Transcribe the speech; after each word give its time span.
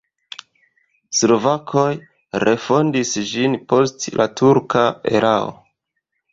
Slovakoj 1.17 1.91
refondis 2.45 3.13
ĝin 3.35 3.61
post 3.75 4.11
la 4.23 4.29
turka 4.43 4.87
erao. 5.17 5.57